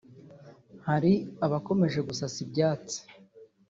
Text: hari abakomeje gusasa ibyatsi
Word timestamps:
hari 0.87 1.13
abakomeje 1.45 1.99
gusasa 2.07 2.37
ibyatsi 2.45 2.99